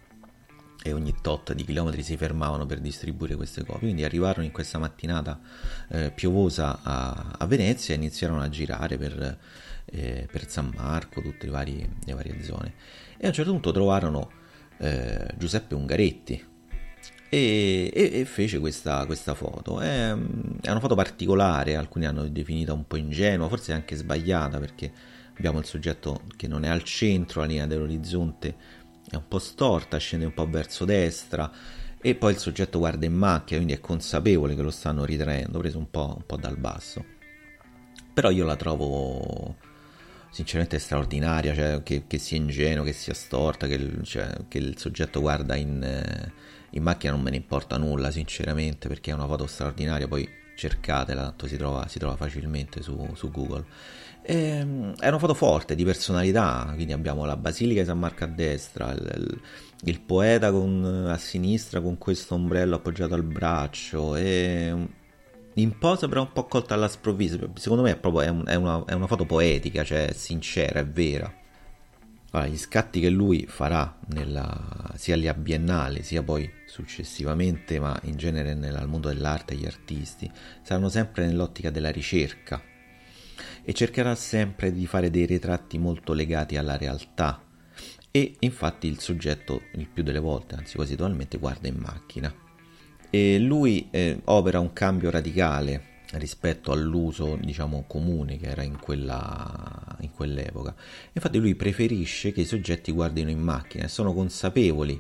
e 0.83 0.93
ogni 0.93 1.15
tot 1.21 1.53
di 1.55 1.65
chilometri 1.65 2.03
si 2.03 2.17
fermavano 2.17 2.65
per 2.65 2.81
distribuire 2.81 3.37
queste 3.37 3.65
copie. 3.65 3.81
Quindi 3.81 4.05
arrivarono 4.05 4.45
in 4.45 4.53
questa 4.53 4.79
mattinata 4.79 5.41
eh, 5.89 6.13
piovosa 6.15 6.81
a, 6.83 7.35
a, 7.39 7.47
Venezia 7.47 7.95
e 7.95 7.97
iniziarono 7.97 8.41
a 8.41 8.49
girare 8.49 8.97
per, 8.97 9.39
eh, 9.87 10.29
per 10.31 10.49
San 10.49 10.73
Marco, 10.77 11.21
tutte 11.21 11.47
le 11.47 11.53
varie, 11.53 11.89
le 12.05 12.15
varie, 12.15 12.43
zone. 12.43 12.75
E 13.17 13.25
a 13.25 13.29
un 13.29 13.35
certo 13.35 13.51
punto 13.51 13.73
trovarono 13.73 14.31
eh, 14.79 15.27
Giuseppe 15.37 15.75
Ungaretti, 15.75 16.47
e, 17.29 17.91
e, 17.93 18.21
e 18.21 18.25
fece 18.25 18.59
questa, 18.59 19.05
questa 19.07 19.35
foto. 19.35 19.81
È, 19.81 20.11
è, 20.11 20.71
una 20.71 20.81
foto 20.81 20.95
particolare, 20.95 21.77
alcuni 21.77 22.07
hanno 22.07 22.27
definita 22.29 22.73
un 22.73 22.87
po' 22.87 22.97
ingenua, 22.97 23.49
forse 23.49 23.73
anche 23.73 23.97
sbagliata 23.97 24.59
perché 24.59 24.93
abbiamo 25.37 25.59
il 25.59 25.65
soggetto 25.65 26.23
che 26.37 26.49
non 26.49 26.65
è 26.65 26.69
al 26.69 26.83
centro, 26.83 27.41
la 27.41 27.47
linea 27.47 27.67
dell'orizzonte 27.67 28.57
è 29.11 29.17
un 29.17 29.27
po' 29.27 29.39
storta, 29.39 29.97
scende 29.99 30.27
un 30.27 30.35
po' 30.35 30.49
verso 30.49 30.85
destra 30.85 31.51
e 32.01 32.15
poi 32.15 32.33
il 32.33 32.39
soggetto 32.39 32.79
guarda 32.79 33.07
in 33.07 33.15
macchia, 33.15 33.57
quindi 33.57 33.75
è 33.75 33.81
consapevole 33.81 34.55
che 34.55 34.63
lo 34.63 34.71
stanno 34.71 35.05
ritraendo, 35.05 35.59
preso 35.59 35.79
un 35.79 35.91
po', 35.91 36.15
un 36.17 36.27
po 36.27 36.37
dal 36.37 36.57
basso. 36.57 37.05
Però 38.13 38.31
io 38.31 38.45
la 38.45 38.57
trovo 38.57 39.57
sinceramente 40.31 40.79
straordinaria, 40.79 41.55
cioè 41.55 41.83
che, 41.83 42.05
che, 42.07 42.19
sia 42.19 42.37
ingenuo, 42.37 42.85
che 42.85 42.93
sia 42.93 43.15
storta, 43.15 43.67
che, 43.67 44.03
cioè, 44.03 44.29
che 44.49 44.59
il 44.59 44.79
soggetto 44.79 45.21
guarda 45.21 45.57
in... 45.57 45.83
Eh, 45.83 46.47
in 46.73 46.83
macchina 46.83 47.13
non 47.13 47.23
me 47.23 47.31
ne 47.31 47.37
importa 47.37 47.79
nulla, 47.79 48.11
sinceramente, 48.11 48.89
perché 48.89 49.11
è 49.11 49.15
una 49.15 49.27
foto 49.27 49.47
straordinaria. 49.47 50.07
Poi 50.07 50.29
cercatela, 50.55 51.23
tanto 51.23 51.47
si 51.47 51.57
trova, 51.57 51.87
si 51.89 51.99
trova 51.99 52.17
facilmente 52.17 52.83
su, 52.83 53.11
su 53.15 53.31
Google. 53.31 53.65
E, 54.23 54.35
ehm, 54.35 54.97
è 54.97 55.09
una 55.09 55.19
foto 55.19 55.35
forte 55.35 55.75
di 55.75 55.85
personalità, 55.85 56.71
quindi 56.75 56.93
abbiamo 56.93 57.25
la 57.25 57.37
Basilica 57.37 57.81
di 57.81 57.87
San 57.87 57.99
Marco 57.99 58.25
a 58.25 58.27
destra, 58.27 58.93
il, 58.93 59.41
il 59.85 60.01
poeta 60.01 60.51
con, 60.51 61.07
a 61.09 61.17
sinistra 61.17 61.81
con 61.81 61.97
questo 61.97 62.35
ombrello 62.35 62.77
appoggiato 62.77 63.15
al 63.15 63.23
braccio 63.23 64.17
e 64.17 64.75
in 65.61 65.79
posa 65.79 66.09
però 66.09 66.23
un 66.23 66.33
po' 66.33 66.45
colta 66.47 66.75
alla 66.75 66.89
sprovvisa. 66.89 67.39
Secondo 67.55 67.83
me 67.83 67.93
è 67.93 67.97
proprio 67.97 68.23
è 68.23 68.29
un, 68.29 68.45
è 68.47 68.55
una, 68.55 68.85
è 68.85 68.93
una 68.93 69.07
foto 69.07 69.25
poetica, 69.25 69.85
cioè 69.85 70.13
sincera, 70.13 70.81
è 70.81 70.87
vera. 70.87 71.33
Allora, 72.31 72.49
gli 72.49 72.59
scatti 72.59 73.01
che 73.01 73.09
lui 73.09 73.47
farà 73.49 73.99
nella, 74.09 74.93
sia 74.97 75.17
lì 75.17 75.29
a 75.29 75.35
Biennale 75.35 76.03
sia 76.03 76.23
poi 76.23 76.51
successivamente, 76.67 77.81
ma 77.81 77.99
in 78.05 78.17
genere 78.17 78.55
nel 78.55 78.87
mondo 78.87 79.09
dell'arte 79.09 79.55
e 79.55 79.57
gli 79.57 79.67
artisti, 79.67 80.31
saranno 80.63 80.91
sempre 80.91 81.27
nell'ottica 81.27 81.71
della 81.71 81.91
ricerca 81.91 82.63
e 83.63 83.73
cercherà 83.73 84.15
sempre 84.15 84.73
di 84.73 84.87
fare 84.87 85.11
dei 85.11 85.25
ritratti 85.25 85.79
molto 85.79 86.13
legati 86.13 86.57
alla 86.57 86.77
realtà 86.77 87.43
e 88.11 88.37
infatti 88.41 88.89
il 88.89 88.99
soggetto 89.01 89.63
il 89.75 89.89
più 89.89 90.03
delle 90.03 90.19
volte, 90.19 90.55
anzi 90.55 90.77
quasi 90.77 90.97
totalmente, 90.97 91.39
guarda 91.39 91.69
in 91.69 91.77
macchina. 91.77 92.48
E 93.11 93.39
lui 93.39 93.89
eh, 93.91 94.21
opera 94.25 94.61
un 94.61 94.73
cambio 94.73 95.11
radicale 95.11 95.97
rispetto 96.13 96.73
all'uso 96.73 97.37
diciamo 97.41 97.85
comune 97.87 98.39
che 98.39 98.47
era 98.47 98.63
in, 98.63 98.79
quella, 98.81 99.95
in 100.01 100.11
quell'epoca 100.11 100.75
infatti 101.13 101.37
lui 101.37 101.55
preferisce 101.55 102.33
che 102.33 102.41
i 102.41 102.47
soggetti 102.47 102.93
guardino 102.93 103.29
in 103.29 103.41
macchina 103.41 103.85
e 103.85 103.89
sono 103.89 104.15
consapevoli 104.15 104.99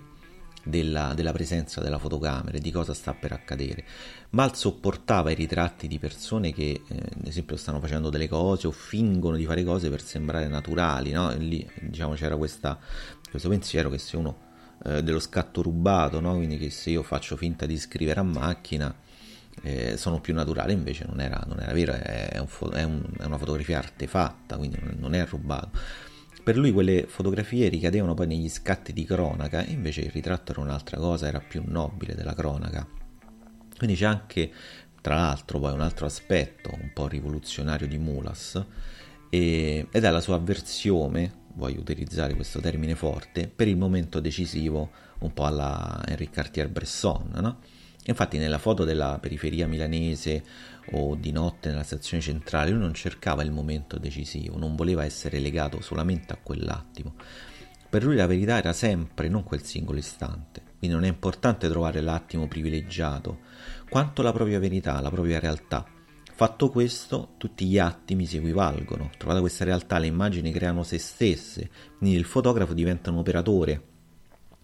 della, 0.68 1.14
della, 1.14 1.32
presenza 1.32 1.80
della 1.80 1.98
fotocamera, 1.98 2.58
di 2.58 2.70
cosa 2.70 2.92
sta 2.92 3.14
per 3.14 3.32
accadere. 3.32 3.84
Mal 4.30 4.54
sopportava 4.54 5.30
i 5.30 5.34
ritratti 5.34 5.88
di 5.88 5.98
persone 5.98 6.52
che, 6.52 6.82
eh, 6.86 6.94
ad 6.94 7.26
esempio, 7.26 7.56
stanno 7.56 7.80
facendo 7.80 8.10
delle 8.10 8.28
cose 8.28 8.66
o 8.66 8.70
fingono 8.70 9.36
di 9.36 9.46
fare 9.46 9.64
cose 9.64 9.88
per 9.88 10.02
sembrare 10.02 10.46
naturali, 10.48 11.12
no? 11.12 11.30
E 11.30 11.38
lì, 11.38 11.70
diciamo, 11.80 12.14
c'era 12.14 12.36
questa, 12.36 12.78
questo 13.30 13.48
pensiero 13.48 13.88
che 13.88 13.98
se 13.98 14.16
uno 14.16 14.46
eh, 14.88 15.02
dello 15.02 15.20
scatto 15.20 15.62
rubato, 15.62 16.20
no? 16.20 16.36
quindi 16.36 16.58
che 16.58 16.70
se 16.70 16.90
io 16.90 17.02
faccio 17.02 17.36
finta 17.36 17.66
di 17.66 17.78
scrivere 17.78 18.20
a 18.20 18.22
macchina 18.24 18.94
eh, 19.62 19.96
sono 19.96 20.20
più 20.20 20.34
naturali, 20.34 20.72
invece 20.72 21.04
non 21.06 21.20
era, 21.20 21.42
non 21.46 21.60
era 21.60 21.72
vero, 21.72 21.92
è, 21.92 22.38
un, 22.38 22.72
è, 22.72 22.82
un, 22.82 23.02
è, 23.18 23.24
una 23.24 23.38
fotografia 23.38 23.78
artefatta, 23.78 24.56
quindi 24.56 24.78
non 24.98 25.14
è 25.14 25.24
rubato. 25.26 25.70
Per 26.42 26.56
lui 26.56 26.72
quelle 26.72 27.06
fotografie 27.06 27.68
ricadevano 27.68 28.14
poi 28.14 28.26
negli 28.26 28.48
scatti 28.48 28.92
di 28.92 29.04
cronaca, 29.04 29.64
invece 29.64 30.02
il 30.02 30.10
ritratto 30.10 30.52
era 30.52 30.60
un'altra 30.60 30.96
cosa, 30.96 31.26
era 31.26 31.40
più 31.40 31.62
nobile 31.66 32.14
della 32.14 32.34
cronaca. 32.34 32.86
Quindi 33.76 33.96
c'è 33.96 34.06
anche, 34.06 34.50
tra 35.00 35.16
l'altro, 35.16 35.58
poi 35.58 35.72
un 35.72 35.80
altro 35.80 36.06
aspetto 36.06 36.70
un 36.72 36.90
po' 36.94 37.06
rivoluzionario 37.06 37.86
di 37.86 37.98
Mulas, 37.98 38.64
e, 39.30 39.86
ed 39.90 40.04
è 40.04 40.10
la 40.10 40.20
sua 40.20 40.36
avversione, 40.36 41.46
voglio 41.54 41.80
utilizzare 41.80 42.34
questo 42.34 42.60
termine 42.60 42.94
forte, 42.94 43.48
per 43.48 43.68
il 43.68 43.76
momento 43.76 44.20
decisivo, 44.20 44.90
un 45.20 45.32
po' 45.32 45.44
alla 45.44 46.02
Henri 46.06 46.30
Cartier-Bresson, 46.30 47.30
no? 47.40 47.58
Infatti 48.06 48.38
nella 48.38 48.58
foto 48.58 48.84
della 48.84 49.18
periferia 49.20 49.66
milanese 49.66 50.42
o 50.92 51.14
di 51.14 51.30
notte 51.30 51.68
nella 51.68 51.82
stazione 51.82 52.22
centrale 52.22 52.70
lui 52.70 52.80
non 52.80 52.94
cercava 52.94 53.42
il 53.42 53.50
momento 53.50 53.98
decisivo, 53.98 54.56
non 54.56 54.76
voleva 54.76 55.04
essere 55.04 55.38
legato 55.40 55.82
solamente 55.82 56.32
a 56.32 56.38
quell'attimo. 56.42 57.14
Per 57.90 58.04
lui 58.04 58.16
la 58.16 58.26
verità 58.26 58.56
era 58.56 58.72
sempre 58.72 59.28
non 59.28 59.44
quel 59.44 59.62
singolo 59.62 59.98
istante, 59.98 60.62
quindi 60.78 60.96
non 60.96 61.04
è 61.04 61.08
importante 61.08 61.68
trovare 61.68 62.00
l'attimo 62.00 62.48
privilegiato, 62.48 63.40
quanto 63.90 64.22
la 64.22 64.32
propria 64.32 64.58
verità, 64.58 65.00
la 65.00 65.10
propria 65.10 65.38
realtà. 65.38 65.97
Fatto 66.38 66.70
questo, 66.70 67.30
tutti 67.36 67.66
gli 67.66 67.80
attimi 67.80 68.24
si 68.24 68.36
equivalgono. 68.36 69.10
Trovata 69.18 69.40
questa 69.40 69.64
realtà, 69.64 69.98
le 69.98 70.06
immagini 70.06 70.52
creano 70.52 70.84
se 70.84 70.96
stesse, 70.96 71.68
quindi 71.98 72.16
il 72.16 72.24
fotografo 72.24 72.74
diventa 72.74 73.10
un 73.10 73.16
operatore. 73.16 73.82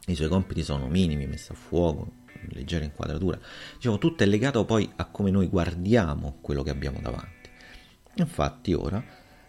I 0.07 0.15
suoi 0.15 0.29
compiti 0.29 0.63
sono 0.63 0.87
minimi, 0.87 1.27
messa 1.27 1.53
a 1.53 1.57
fuoco, 1.57 2.13
leggera 2.51 2.85
inquadratura. 2.85 3.41
Diciamo, 3.75 3.99
tutto 3.99 4.23
è 4.23 4.27
legato 4.27 4.65
poi 4.65 4.89
a 4.95 5.07
come 5.07 5.33
noi 5.33 5.49
guardiamo 5.49 6.39
quello 6.41 6.63
che 6.63 6.71
abbiamo 6.71 7.01
davanti. 7.03 7.51
Infatti 8.19 8.73
ora 8.73 9.05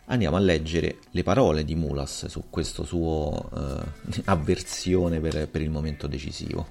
andiamo 0.05 0.36
a 0.36 0.39
leggere 0.39 1.01
le 1.12 1.22
parole 1.22 1.63
di 1.63 1.75
Mulas 1.75 2.25
su 2.25 2.46
questa 2.50 2.84
sua 2.84 3.84
eh, 4.10 4.22
avversione 4.25 5.20
per, 5.20 5.48
per 5.48 5.62
il 5.62 5.70
momento 5.70 6.08
decisivo. 6.08 6.67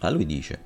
Allora 0.00 0.16
lui 0.16 0.26
dice, 0.26 0.62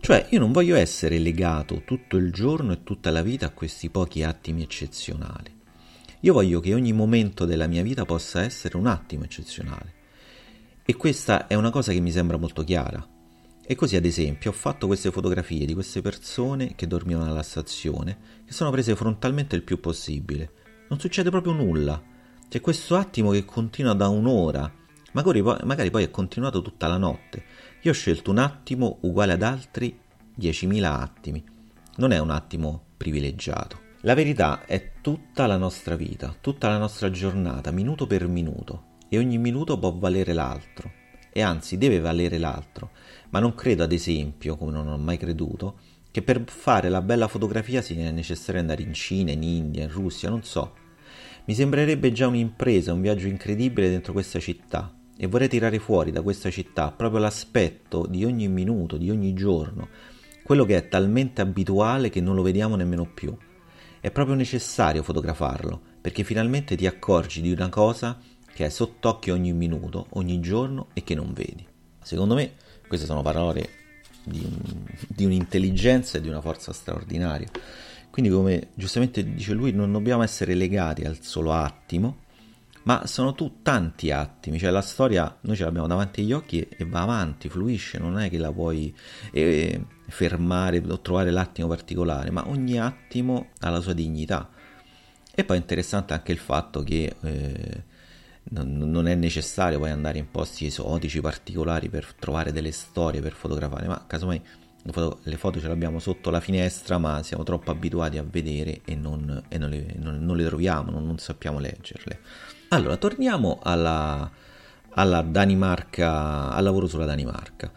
cioè 0.00 0.26
io 0.30 0.38
non 0.38 0.50
voglio 0.50 0.76
essere 0.76 1.18
legato 1.18 1.82
tutto 1.84 2.16
il 2.16 2.32
giorno 2.32 2.72
e 2.72 2.82
tutta 2.82 3.10
la 3.10 3.20
vita 3.20 3.46
a 3.46 3.50
questi 3.50 3.90
pochi 3.90 4.22
attimi 4.22 4.62
eccezionali. 4.62 5.58
Io 6.20 6.32
voglio 6.32 6.60
che 6.60 6.72
ogni 6.72 6.92
momento 6.92 7.44
della 7.44 7.66
mia 7.66 7.82
vita 7.82 8.06
possa 8.06 8.42
essere 8.42 8.78
un 8.78 8.86
attimo 8.86 9.24
eccezionale. 9.24 9.94
E 10.84 10.96
questa 10.96 11.46
è 11.46 11.54
una 11.54 11.70
cosa 11.70 11.92
che 11.92 12.00
mi 12.00 12.10
sembra 12.10 12.38
molto 12.38 12.64
chiara. 12.64 13.06
E 13.62 13.74
così 13.74 13.96
ad 13.96 14.06
esempio 14.06 14.50
ho 14.50 14.54
fatto 14.54 14.86
queste 14.86 15.10
fotografie 15.10 15.66
di 15.66 15.74
queste 15.74 16.00
persone 16.00 16.74
che 16.74 16.86
dormivano 16.86 17.30
alla 17.30 17.42
stazione, 17.42 18.42
che 18.44 18.52
sono 18.52 18.70
prese 18.70 18.96
frontalmente 18.96 19.54
il 19.54 19.62
più 19.62 19.80
possibile. 19.80 20.52
Non 20.88 20.98
succede 20.98 21.30
proprio 21.30 21.52
nulla. 21.52 22.02
C'è 22.48 22.60
questo 22.60 22.96
attimo 22.96 23.30
che 23.30 23.44
continua 23.44 23.92
da 23.92 24.08
un'ora, 24.08 24.79
magari 25.12 25.42
poi, 25.42 25.58
magari 25.64 25.90
poi 25.90 26.04
è 26.04 26.10
continuato 26.10 26.62
tutta 26.62 26.86
la 26.86 26.96
notte. 26.96 27.44
Io 27.82 27.90
ho 27.90 27.94
scelto 27.94 28.30
un 28.30 28.38
attimo 28.38 28.98
uguale 29.02 29.32
ad 29.32 29.42
altri 29.42 29.98
10.000 30.38 30.84
attimi. 30.84 31.44
Non 31.96 32.12
è 32.12 32.18
un 32.18 32.30
attimo 32.30 32.84
privilegiato. 32.96 33.88
La 34.02 34.14
verità 34.14 34.64
è 34.64 34.92
tutta 35.00 35.46
la 35.46 35.56
nostra 35.56 35.96
vita, 35.96 36.34
tutta 36.40 36.68
la 36.68 36.78
nostra 36.78 37.10
giornata, 37.10 37.70
minuto 37.70 38.06
per 38.06 38.26
minuto, 38.26 38.96
e 39.08 39.18
ogni 39.18 39.36
minuto 39.36 39.78
può 39.78 39.92
valere 39.92 40.32
l'altro, 40.32 40.90
e 41.30 41.42
anzi 41.42 41.76
deve 41.76 42.00
valere 42.00 42.38
l'altro 42.38 42.90
ma 43.30 43.38
non 43.38 43.54
credo 43.54 43.82
ad 43.82 43.92
esempio, 43.92 44.56
come 44.56 44.72
non 44.72 44.88
ho 44.88 44.98
mai 44.98 45.16
creduto, 45.16 45.78
che 46.10 46.22
per 46.22 46.42
fare 46.46 46.88
la 46.88 47.00
bella 47.00 47.28
fotografia 47.28 47.80
sia 47.80 48.10
necessario 48.10 48.60
andare 48.60 48.82
in 48.82 48.92
Cina, 48.92 49.30
in 49.30 49.42
India, 49.42 49.84
in 49.84 49.90
Russia, 49.90 50.28
non 50.28 50.42
so. 50.42 50.74
Mi 51.44 51.54
sembrerebbe 51.54 52.12
già 52.12 52.26
un'impresa, 52.26 52.92
un 52.92 53.00
viaggio 53.00 53.28
incredibile 53.28 53.88
dentro 53.88 54.12
questa 54.12 54.38
città 54.38 54.92
e 55.22 55.26
vorrei 55.26 55.48
tirare 55.48 55.78
fuori 55.78 56.10
da 56.10 56.22
questa 56.22 56.48
città 56.48 56.92
proprio 56.92 57.20
l'aspetto 57.20 58.06
di 58.08 58.24
ogni 58.24 58.48
minuto, 58.48 58.96
di 58.96 59.10
ogni 59.10 59.34
giorno, 59.34 59.88
quello 60.42 60.64
che 60.64 60.78
è 60.78 60.88
talmente 60.88 61.42
abituale 61.42 62.08
che 62.08 62.22
non 62.22 62.34
lo 62.34 62.40
vediamo 62.40 62.74
nemmeno 62.74 63.04
più. 63.04 63.36
È 64.00 64.10
proprio 64.10 64.34
necessario 64.34 65.02
fotografarlo, 65.02 65.78
perché 66.00 66.24
finalmente 66.24 66.74
ti 66.74 66.86
accorgi 66.86 67.42
di 67.42 67.52
una 67.52 67.68
cosa 67.68 68.18
che 68.50 68.64
è 68.64 68.70
sott'occhio 68.70 69.34
ogni 69.34 69.52
minuto, 69.52 70.06
ogni 70.12 70.40
giorno 70.40 70.86
e 70.94 71.04
che 71.04 71.14
non 71.14 71.34
vedi. 71.34 71.66
Secondo 72.02 72.34
me 72.34 72.54
queste 72.88 73.04
sono 73.04 73.20
parole 73.20 73.68
di, 74.24 74.40
un, 74.42 74.84
di 75.06 75.26
un'intelligenza 75.26 76.16
e 76.16 76.22
di 76.22 76.28
una 76.28 76.40
forza 76.40 76.72
straordinaria. 76.72 77.50
Quindi, 78.10 78.30
come 78.30 78.68
giustamente 78.72 79.22
dice 79.22 79.52
lui, 79.52 79.72
non 79.72 79.92
dobbiamo 79.92 80.22
essere 80.22 80.54
legati 80.54 81.04
al 81.04 81.18
solo 81.20 81.52
attimo, 81.52 82.20
ma 82.84 83.06
sono 83.06 83.34
tu 83.34 83.60
tanti 83.62 84.10
attimi, 84.10 84.58
cioè 84.58 84.70
la 84.70 84.80
storia 84.80 85.38
noi 85.42 85.56
ce 85.56 85.64
l'abbiamo 85.64 85.86
davanti 85.86 86.22
agli 86.22 86.32
occhi 86.32 86.60
e, 86.60 86.84
va 86.84 87.02
avanti, 87.02 87.48
fluisce, 87.48 87.98
non 87.98 88.18
è 88.18 88.30
che 88.30 88.38
la 88.38 88.52
puoi 88.52 88.94
eh, 89.32 89.84
fermare 90.08 90.82
o 90.86 91.00
trovare 91.00 91.30
l'attimo 91.30 91.68
particolare, 91.68 92.30
ma 92.30 92.48
ogni 92.48 92.78
attimo 92.78 93.50
ha 93.60 93.70
la 93.70 93.80
sua 93.80 93.92
dignità. 93.92 94.48
E 95.32 95.44
poi 95.44 95.56
è 95.56 95.60
interessante 95.60 96.12
anche 96.12 96.32
il 96.32 96.38
fatto 96.38 96.82
che 96.82 97.14
eh, 97.20 97.84
non, 98.50 98.76
non, 98.76 99.06
è 99.06 99.14
necessario 99.14 99.78
poi 99.78 99.90
andare 99.90 100.18
in 100.18 100.30
posti 100.30 100.66
esotici, 100.66 101.20
particolari 101.20 101.88
per 101.88 102.14
trovare 102.18 102.52
delle 102.52 102.72
storie 102.72 103.20
per 103.20 103.32
fotografare, 103.32 103.86
ma 103.86 104.04
casomai 104.06 104.42
le 104.82 104.92
foto, 104.92 105.20
le 105.24 105.36
foto 105.36 105.60
ce 105.60 105.66
le 105.66 105.72
abbiamo 105.72 105.98
sotto 105.98 106.30
la 106.30 106.40
finestra, 106.40 106.98
ma 106.98 107.22
siamo 107.22 107.42
troppo 107.42 107.70
abituati 107.70 108.18
a 108.18 108.24
vedere 108.28 108.80
e 108.84 108.94
non, 108.94 109.42
e 109.48 109.58
non, 109.58 109.68
le, 109.68 109.94
non, 109.98 110.24
non 110.24 110.36
le, 110.36 110.44
troviamo, 110.44 110.90
non, 110.90 111.18
sappiamo 111.18 111.58
leggerle. 111.58 112.20
Allora, 112.72 112.96
torniamo 112.98 113.58
alla, 113.60 114.30
alla 114.90 115.22
Danimarca, 115.22 116.50
al 116.50 116.62
lavoro 116.62 116.86
sulla 116.86 117.04
Danimarca. 117.04 117.68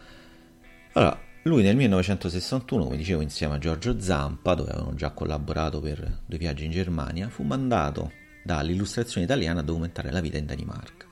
Allora, 0.92 1.18
lui 1.42 1.64
nel 1.64 1.74
1961, 1.74 2.84
come 2.84 2.96
dicevo, 2.96 3.20
insieme 3.20 3.56
a 3.56 3.58
Giorgio 3.58 3.98
Zampa, 3.98 4.54
dove 4.54 4.70
avevano 4.70 4.94
già 4.94 5.10
collaborato 5.10 5.80
per 5.80 6.20
due 6.24 6.38
viaggi 6.38 6.66
in 6.66 6.70
Germania, 6.70 7.28
fu 7.28 7.42
mandato 7.42 8.12
dall'illustrazione 8.44 9.26
italiana 9.26 9.60
a 9.60 9.62
documentare 9.64 10.12
la 10.12 10.20
vita 10.20 10.38
in 10.38 10.46
Danimarca. 10.46 11.06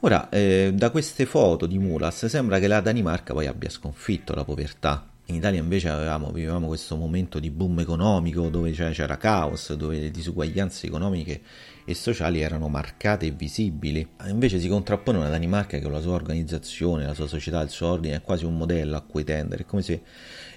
Ora, 0.00 0.28
eh, 0.28 0.72
da 0.74 0.90
queste 0.90 1.26
foto 1.26 1.66
di 1.66 1.78
Mulas 1.78 2.26
sembra 2.26 2.58
che 2.58 2.66
la 2.66 2.80
Danimarca 2.80 3.32
poi 3.32 3.46
abbia 3.46 3.70
sconfitto 3.70 4.34
la 4.34 4.42
povertà. 4.42 5.06
In 5.28 5.34
Italia 5.34 5.58
invece 5.58 5.88
avevamo, 5.88 6.30
vivevamo 6.30 6.68
questo 6.68 6.94
momento 6.94 7.40
di 7.40 7.50
boom 7.50 7.80
economico 7.80 8.48
dove 8.48 8.70
c'era 8.70 9.16
caos, 9.16 9.72
dove 9.72 9.98
le 9.98 10.10
disuguaglianze 10.12 10.86
economiche 10.86 11.42
e 11.84 11.94
sociali 11.94 12.40
erano 12.40 12.68
marcate 12.68 13.26
e 13.26 13.30
visibili. 13.32 14.06
Invece 14.28 14.60
si 14.60 14.68
contrappone 14.68 15.18
una 15.18 15.28
Danimarca 15.28 15.78
che 15.78 15.82
con 15.82 15.90
la 15.90 16.00
sua 16.00 16.12
organizzazione, 16.12 17.06
la 17.06 17.14
sua 17.14 17.26
società, 17.26 17.60
il 17.60 17.70
suo 17.70 17.88
ordine 17.88 18.14
è 18.14 18.20
quasi 18.22 18.44
un 18.44 18.56
modello 18.56 18.96
a 18.96 19.00
cui 19.00 19.24
tendere. 19.24 19.64
È 19.64 19.66
come 19.66 19.82
se 19.82 20.00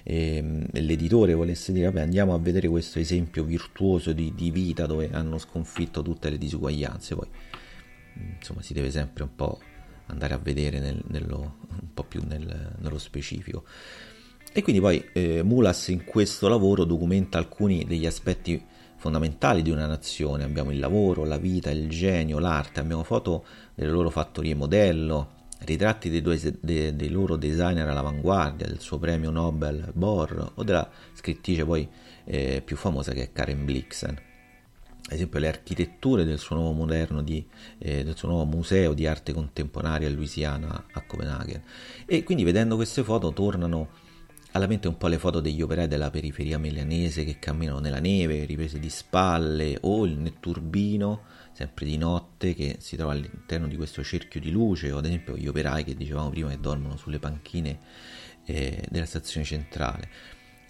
eh, 0.04 0.66
l'editore 0.70 1.34
volesse 1.34 1.72
dire 1.72 1.86
vabbè 1.86 2.02
andiamo 2.02 2.32
a 2.32 2.38
vedere 2.38 2.68
questo 2.68 3.00
esempio 3.00 3.42
virtuoso 3.42 4.12
di, 4.12 4.32
di 4.36 4.52
vita 4.52 4.86
dove 4.86 5.10
hanno 5.12 5.38
sconfitto 5.38 6.00
tutte 6.02 6.30
le 6.30 6.38
disuguaglianze. 6.38 7.16
Poi 7.16 7.28
insomma 8.38 8.62
si 8.62 8.72
deve 8.72 8.92
sempre 8.92 9.24
un 9.24 9.34
po' 9.34 9.58
andare 10.06 10.34
a 10.34 10.38
vedere 10.38 10.78
nel, 10.78 11.02
nello, 11.08 11.56
un 11.70 11.92
po' 11.92 12.04
più 12.04 12.22
nel, 12.24 12.76
nello 12.78 12.98
specifico. 12.98 13.64
E 14.52 14.62
quindi 14.62 14.80
poi 14.80 15.04
eh, 15.12 15.42
Mulas 15.44 15.88
in 15.88 16.04
questo 16.04 16.48
lavoro 16.48 16.84
documenta 16.84 17.38
alcuni 17.38 17.84
degli 17.84 18.06
aspetti 18.06 18.60
fondamentali 18.96 19.62
di 19.62 19.70
una 19.70 19.86
nazione. 19.86 20.42
Abbiamo 20.42 20.72
il 20.72 20.80
lavoro, 20.80 21.24
la 21.24 21.38
vita, 21.38 21.70
il 21.70 21.88
genio, 21.88 22.40
l'arte, 22.40 22.80
abbiamo 22.80 23.04
foto 23.04 23.44
delle 23.74 23.90
loro 23.90 24.10
fattorie 24.10 24.56
modello, 24.56 25.38
ritratti 25.60 26.10
dei, 26.10 26.20
due, 26.20 26.38
dei, 26.60 26.96
dei 26.96 27.08
loro 27.10 27.36
designer 27.36 27.88
all'avanguardia, 27.88 28.66
del 28.66 28.80
suo 28.80 28.98
premio 28.98 29.30
Nobel 29.30 29.92
Bohr 29.94 30.52
o 30.56 30.64
della 30.64 30.88
scrittrice 31.12 31.64
poi 31.64 31.88
eh, 32.24 32.60
più 32.64 32.76
famosa 32.76 33.12
che 33.12 33.22
è 33.22 33.32
Karen 33.32 33.64
Blixen. 33.64 34.28
Ad 35.06 35.16
esempio 35.16 35.38
le 35.38 35.48
architetture 35.48 36.24
del 36.24 36.38
suo 36.38 36.56
nuovo 36.56 36.84
di, 37.22 37.44
eh, 37.78 38.04
del 38.04 38.16
suo 38.16 38.28
nuovo 38.28 38.44
museo 38.44 38.94
di 38.94 39.06
arte 39.06 39.32
contemporanea 39.32 40.08
a 40.08 40.10
Louisiana 40.10 40.86
a 40.92 41.02
Copenaghen. 41.02 41.62
E 42.04 42.22
quindi 42.24 42.44
vedendo 42.44 42.76
queste 42.76 43.02
foto 43.02 43.32
tornano 43.32 44.08
alla 44.52 44.66
mente 44.66 44.88
un 44.88 44.96
po' 44.96 45.06
le 45.06 45.18
foto 45.18 45.40
degli 45.40 45.62
operai 45.62 45.86
della 45.86 46.10
periferia 46.10 46.58
milanese 46.58 47.24
che 47.24 47.38
camminano 47.38 47.78
nella 47.78 48.00
neve, 48.00 48.44
riprese 48.44 48.78
di 48.78 48.90
spalle, 48.90 49.78
o 49.82 50.04
il 50.04 50.18
netturbino, 50.18 51.22
sempre 51.52 51.84
di 51.86 51.96
notte, 51.96 52.54
che 52.54 52.76
si 52.80 52.96
trova 52.96 53.12
all'interno 53.12 53.68
di 53.68 53.76
questo 53.76 54.02
cerchio 54.02 54.40
di 54.40 54.50
luce, 54.50 54.90
o 54.90 54.98
ad 54.98 55.04
esempio 55.04 55.36
gli 55.36 55.46
operai 55.46 55.84
che 55.84 55.94
dicevamo 55.94 56.30
prima 56.30 56.48
che 56.50 56.58
dormono 56.58 56.96
sulle 56.96 57.18
panchine 57.18 57.78
eh, 58.44 58.84
della 58.88 59.06
stazione 59.06 59.46
centrale. 59.46 60.08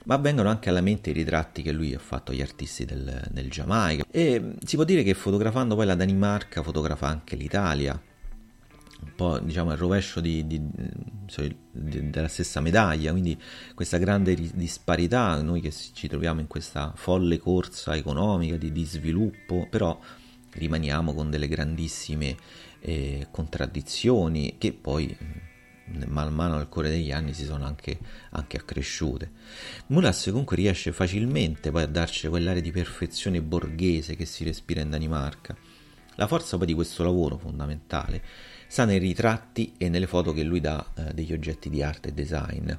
Ma 0.05 0.17
vengono 0.17 0.49
anche 0.49 0.71
alla 0.71 0.81
mente 0.81 1.11
i 1.11 1.13
ritratti 1.13 1.63
che 1.63 1.73
lui 1.73 1.95
ha 1.95 1.99
fatto 1.99 2.33
agli 2.33 2.41
artisti 2.41 2.85
del, 2.85 3.29
del 3.31 3.51
Giamaica. 3.51 4.05
E 4.11 4.55
si 4.65 4.77
può 4.77 4.85
dire 4.85 5.03
che 5.03 5.15
fotografando 5.15 5.75
poi 5.75 5.87
la 5.87 5.95
Danimarca 5.95 6.63
fotografa 6.63 7.07
anche 7.07 7.37
l'Italia, 7.37 8.01
un 9.03 9.13
po' 9.15 9.39
diciamo 9.39 9.73
il 9.73 9.79
rovescio 9.79 10.21
di, 10.21 10.47
di, 10.47 10.61
di, 11.73 12.11
della 12.11 12.29
stessa 12.29 12.61
medaglia, 12.61 13.11
quindi 13.11 13.39
questa 13.75 13.99
grande 13.99 14.35
disparità, 14.35 15.41
noi 15.43 15.61
che 15.61 15.73
ci 15.73 16.09
troviamo 16.09 16.41
in 16.41 16.47
questa 16.47 16.93
folle 16.95 17.39
corsa 17.39 17.97
economica 17.97 18.57
di, 18.57 18.85
sviluppo, 18.85 19.67
però 19.69 19.99
rimaniamo 20.53 21.15
con 21.15 21.31
delle 21.31 21.49
grandissime 21.49 22.37
eh, 22.81 23.29
contraddizioni 23.31 24.57
che 24.59 24.73
poi 24.73 25.17
man 26.07 26.33
mano 26.33 26.57
nel 26.57 26.69
correre 26.69 26.95
degli 26.95 27.11
anni 27.11 27.35
si 27.35 27.45
sono 27.45 27.65
anche, 27.65 27.99
anche 28.31 28.57
accresciute. 28.57 29.31
Mulas 29.89 30.25
comunque 30.27 30.57
riesce 30.57 30.93
facilmente 30.93 31.71
poi 31.71 31.83
a 31.83 31.87
darci 31.87 32.29
quell'area 32.29 32.63
di 32.63 32.71
perfezione 32.71 33.43
borghese 33.43 34.15
che 34.15 34.25
si 34.25 34.45
respira 34.45 34.81
in 34.81 34.91
Danimarca. 34.91 35.57
La 36.17 36.27
forza 36.27 36.57
poi 36.57 36.67
di 36.67 36.75
questo 36.75 37.03
lavoro 37.03 37.39
fondamentale 37.39 38.23
sta 38.71 38.85
nei 38.85 38.99
ritratti 38.99 39.75
e 39.79 39.89
nelle 39.89 40.07
foto 40.07 40.33
che 40.33 40.45
lui 40.45 40.61
dà 40.61 40.93
eh, 40.95 41.13
degli 41.13 41.33
oggetti 41.33 41.69
di 41.69 41.83
arte 41.83 42.11
e 42.11 42.13
design. 42.13 42.71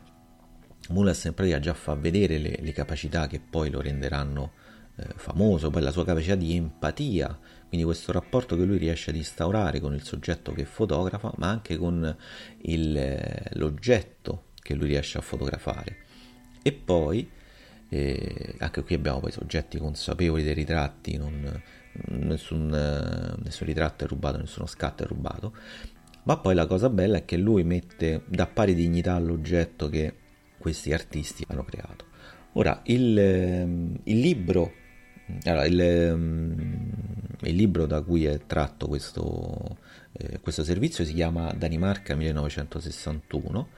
Mulas 0.88 1.26
in 1.26 1.34
pratica 1.34 1.60
già 1.60 1.74
fa 1.74 1.96
vedere 1.96 2.38
le, 2.38 2.60
le 2.62 2.72
capacità 2.72 3.28
che 3.28 3.42
poi 3.42 3.70
lo 3.70 3.82
renderanno 3.82 4.54
eh, 4.96 5.06
famoso, 5.18 5.70
poi 5.70 5.82
la 5.82 5.92
sua 5.92 6.06
capacità 6.06 6.36
di 6.36 6.56
empatia, 6.56 7.38
quindi 7.68 7.86
questo 7.86 8.14
rapporto 8.14 8.56
che 8.56 8.64
lui 8.64 8.78
riesce 8.78 9.10
ad 9.10 9.18
instaurare 9.18 9.82
con 9.82 9.94
il 9.94 10.02
soggetto 10.04 10.54
che 10.54 10.64
fotografa, 10.64 11.34
ma 11.36 11.50
anche 11.50 11.76
con 11.76 12.16
il, 12.62 12.98
eh, 12.98 13.50
l'oggetto 13.56 14.46
che 14.62 14.76
lui 14.76 14.88
riesce 14.88 15.18
a 15.18 15.22
fotografare. 15.22 16.06
E 16.62 16.72
poi, 16.72 17.30
eh, 17.90 18.56
anche 18.60 18.82
qui 18.84 18.96
abbiamo 18.96 19.20
poi 19.20 19.32
soggetti 19.34 19.78
consapevoli 19.78 20.44
dei 20.44 20.54
ritratti, 20.54 21.18
non, 21.18 21.62
nessun, 22.10 22.74
eh, 22.74 23.42
nessun 23.44 23.68
ritratto 23.68 24.06
è 24.06 24.08
rubato, 24.08 24.38
nessuno 24.38 24.66
scatto 24.66 25.04
è 25.04 25.08
rubato. 25.08 25.54
Ma 26.24 26.38
poi 26.38 26.54
la 26.54 26.68
cosa 26.68 26.90
bella 26.90 27.18
è 27.18 27.26
che 27.26 27.38
lui 27.38 27.64
mette 27.64 28.24
da 28.28 28.46
pari 28.46 28.76
dignità 28.76 29.16
all'oggetto 29.16 29.90
che 29.90 30.14
questi 30.58 30.94
artisti 30.94 31.44
hanno 31.48 31.64
creato. 31.64 32.06
Ora, 32.54 32.82
il, 32.86 33.18
ehm, 33.18 34.00
il 34.04 34.20
libro, 34.20 34.72
allora, 35.46 35.66
il, 35.66 35.80
ehm, 35.82 36.92
il, 37.42 37.56
libro 37.56 37.86
da 37.88 38.02
cui 38.02 38.26
è 38.26 38.46
tratto 38.46 38.88
questo, 38.88 39.78
eh, 40.12 40.40
questo 40.42 40.64
servizio 40.64 41.04
si 41.06 41.14
chiama 41.14 41.52
Danimarca 41.54 42.16
1961, 42.16 43.70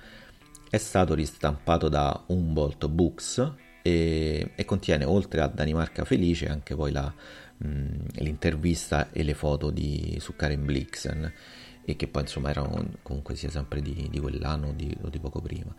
è 0.70 0.78
stato 0.78 1.14
ristampato 1.14 1.88
da 1.88 2.24
Humboldt 2.28 2.88
Books 2.88 3.54
e, 3.84 4.52
e 4.56 4.66
contiene 4.66 5.06
oltre 5.06 5.42
a 5.42 5.48
Danimarca 5.48 6.04
Felice 6.04 6.48
anche 6.48 6.76
poi 6.76 6.92
la, 6.92 7.14
l'intervista 7.58 9.12
e 9.12 9.24
le 9.24 9.34
foto 9.34 9.70
di, 9.70 10.18
su 10.20 10.36
Karen 10.36 10.66
Blixen 10.66 11.34
e 11.86 11.96
che 11.96 12.08
poi 12.08 12.22
insomma 12.22 12.50
erano 12.50 12.92
comunque 13.02 13.36
sia 13.36 13.50
sempre 13.50 13.82
di, 13.82 14.08
di 14.10 14.20
quell'anno 14.20 14.70
o 14.70 14.72
di, 14.72 14.96
o 15.02 15.10
di, 15.10 15.20
poco 15.20 15.42
prima. 15.42 15.74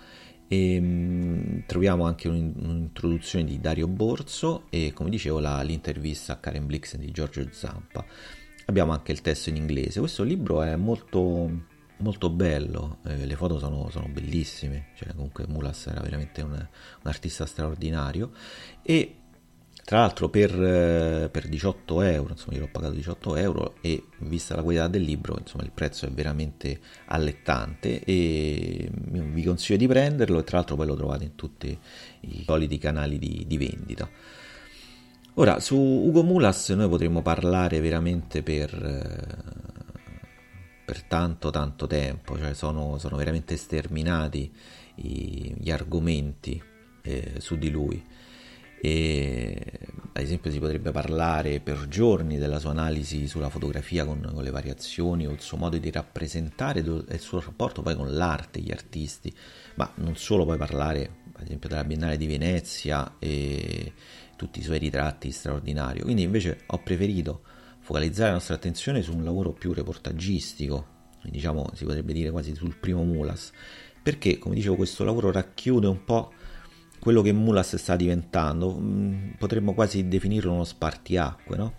E, 0.47 0.81
mh, 0.81 1.65
troviamo 1.67 2.05
anche 2.05 2.29
un, 2.29 2.53
un'introduzione 2.57 3.45
di 3.45 3.61
Dario 3.61 3.89
Borso 3.89 4.65
e 4.71 4.93
come 4.93 5.11
dicevo 5.11 5.39
la, 5.41 5.63
l'intervista 5.63 6.35
a 6.35 6.37
Karen 6.37 6.67
Blixen 6.67 7.01
di 7.01 7.11
Giorgio 7.11 7.47
Zampa. 7.51 8.05
Abbiamo 8.67 8.93
anche 8.93 9.13
il 9.13 9.21
testo 9.21 9.51
in 9.51 9.57
inglese. 9.57 10.01
Questo 10.01 10.23
libro 10.23 10.63
è 10.63 10.77
molto 10.77 11.73
molto 11.99 12.29
bello, 12.29 12.99
eh, 13.05 13.25
le 13.25 13.37
foto 13.37 13.59
sono, 13.59 13.89
sono, 13.89 14.09
bellissime, 14.09 14.89
cioè 14.97 15.15
comunque 15.15 15.47
Mulas 15.47 15.87
era 15.87 16.01
veramente 16.01 16.43
un, 16.43 16.51
un 16.51 16.67
artista 17.05 17.47
straordinario 17.47 18.33
e 18.83 19.21
tra 19.85 19.99
l'altro 19.99 20.31
per, 20.31 20.51
eh, 20.51 21.29
per, 21.31 21.47
18 21.47 22.01
euro, 22.01 22.33
insomma 22.33 22.55
io 22.55 22.61
l'ho 22.61 22.71
pagato 22.73 22.95
18 22.95 23.37
euro 23.37 23.75
e 23.83 24.05
vista 24.21 24.57
la 24.57 24.63
qualità 24.63 24.89
del 24.89 25.03
libro, 25.03 25.37
insomma 25.39 25.63
il 25.63 25.73
prezzo 25.73 26.07
è 26.07 26.11
veramente 26.11 26.81
allettante 27.07 28.03
e 28.03 28.89
vi 28.91 29.43
consiglio 29.45 29.77
di 29.77 29.87
prenderlo 29.87 30.39
e 30.39 30.45
tra 30.45 30.57
l'altro 30.57 30.77
poi 30.77 30.87
lo 30.87 30.95
trovate 30.97 31.25
in 31.25 31.35
tutti 31.35 31.79
i 32.21 32.43
soliti 32.47 32.79
canali 32.79 33.19
di, 33.19 33.45
di 33.47 33.59
vendita. 33.59 34.09
Ora, 35.35 35.61
su 35.61 35.77
Ugo 35.77 36.23
Mulas 36.23 36.71
noi 36.71 36.89
potremmo 36.89 37.21
parlare 37.21 37.81
veramente 37.81 38.43
per, 38.43 38.71
per 40.83 41.03
tanto 41.03 41.51
tanto 41.51 41.87
tempo, 41.87 42.39
cioè 42.39 42.55
sono, 42.55 42.97
sono 42.97 43.17
veramente 43.17 43.59
sterminati 43.59 44.51
i, 44.97 45.55
gli 45.59 45.71
argomenti 45.71 46.63
eh, 47.03 47.35
su 47.39 47.59
di 47.59 47.69
lui 47.69 48.03
e 48.85 49.79
ad 50.13 50.23
esempio 50.23 50.51
si 50.51 50.59
potrebbe 50.59 50.91
parlare 50.91 51.61
per 51.61 51.89
giorni 51.89 52.37
della 52.37 52.59
sua 52.59 52.73
analisi 52.73 53.27
sulla 53.27 53.49
fotografia 53.49 54.05
con, 54.05 54.31
con 54.31 54.45
le 54.45 54.51
variazioni 54.51 55.27
o 55.27 55.31
il 55.31 55.41
suo 55.41 55.57
modo 55.57 55.79
di 55.79 55.91
rappresentare 55.91 56.81
e 56.81 57.15
il 57.15 57.21
suo 57.21 57.41
rapporto 57.41 57.81
poi 57.81 57.97
con 57.97 58.13
l'arte, 58.13 58.61
gli 58.61 58.71
artisti, 58.71 59.35
ma 59.77 59.91
non 59.97 60.17
solo 60.17 60.45
poi 60.45 60.59
parlare 60.59 61.23
ad 61.35 61.45
esempio 61.45 61.71
della 61.71 61.83
Biennale 61.83 62.19
di 62.19 62.27
Venezia 62.27 63.17
e 63.19 63.95
tutti 64.37 64.59
i 64.59 64.63
suoi 64.63 64.79
ritratti 64.79 65.31
straordinari. 65.31 66.03
Quindi 66.03 66.21
invece 66.21 66.61
ho 66.67 66.79
preferito 66.83 67.41
focalizzare 67.81 68.29
la 68.29 68.35
nostra 68.35 68.55
attenzione 68.55 69.01
su 69.01 69.17
un 69.17 69.25
lavoro 69.25 69.55
più 69.55 69.73
reportagistico, 69.73 70.87
diciamo 71.23 71.71
si 71.73 71.87
potrebbe 71.87 72.13
dire 72.13 72.31
quasi 72.31 72.55
sul 72.55 72.77
primo 72.77 73.03
Mulas, 73.03 73.51
perché 74.03 74.37
come 74.37 74.55
dicevo 74.55 74.77
questo 74.77 75.05
lavoro 75.05 75.33
racchiude 75.33 75.87
un 75.87 76.05
po' 76.05 76.33
quello 77.05 77.21
che 77.21 77.33
Mulas 77.33 77.77
sta 77.77 77.97
diventando, 77.97 78.79
mm, 78.81 79.33
potremmo 79.37 79.75
quasi 79.75 80.09
definirlo 80.09 80.55
uno 80.55 80.65
spartiacque, 80.65 81.55
no? 81.55 81.75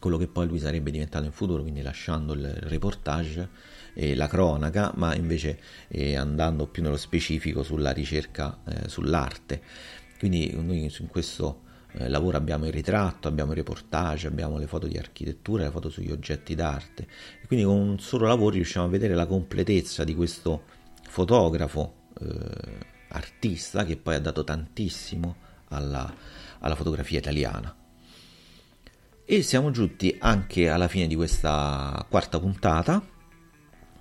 quello 0.00 0.16
che 0.16 0.26
poi 0.26 0.48
lui 0.48 0.58
sarebbe 0.58 0.90
diventato 0.90 1.24
in 1.24 1.30
futuro, 1.30 1.62
quindi 1.62 1.82
lasciando 1.82 2.32
il 2.32 2.48
reportage 2.62 3.48
e 3.94 4.16
la 4.16 4.26
cronaca, 4.26 4.90
ma 4.96 5.14
invece 5.14 5.60
eh, 5.86 6.16
andando 6.16 6.66
più 6.66 6.82
nello 6.82 6.96
specifico 6.96 7.62
sulla 7.62 7.92
ricerca 7.92 8.58
eh, 8.66 8.88
sull'arte. 8.88 9.62
Quindi 10.18 10.52
noi 10.60 10.92
in 10.98 11.06
questo 11.06 11.60
eh, 11.92 12.08
lavoro 12.08 12.36
abbiamo 12.36 12.66
il 12.66 12.72
ritratto, 12.72 13.28
abbiamo 13.28 13.52
il 13.52 13.58
reportage, 13.58 14.26
abbiamo 14.26 14.58
le 14.58 14.66
foto 14.66 14.88
di 14.88 14.98
architettura, 14.98 15.62
le 15.62 15.70
foto 15.70 15.90
sugli 15.90 16.10
oggetti 16.10 16.56
d'arte. 16.56 17.06
E 17.40 17.46
quindi 17.46 17.64
con 17.64 17.76
un 17.76 18.00
solo 18.00 18.26
lavoro 18.26 18.56
riusciamo 18.56 18.86
a 18.86 18.88
vedere 18.88 19.14
la 19.14 19.26
completezza 19.26 20.02
di 20.02 20.16
questo 20.16 20.64
fotografo 21.08 22.08
eh, 22.20 22.89
artista 23.10 23.84
che 23.84 23.96
poi 23.96 24.14
ha 24.14 24.20
dato 24.20 24.44
tantissimo 24.44 25.36
alla, 25.68 26.12
alla 26.60 26.74
fotografia 26.74 27.18
italiana. 27.18 27.74
E 29.24 29.42
siamo 29.42 29.70
giunti 29.70 30.16
anche 30.18 30.68
alla 30.68 30.88
fine 30.88 31.06
di 31.06 31.14
questa 31.14 32.04
quarta 32.08 32.40
puntata. 32.40 33.00